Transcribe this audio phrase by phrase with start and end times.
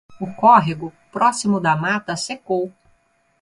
[0.19, 2.63] O córrego, próximo da mata, secou!